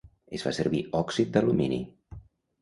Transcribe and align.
Es 0.37 0.45
fa 0.45 0.53
servir 0.59 0.81
òxid 1.01 1.29
d'alumini. 1.35 1.79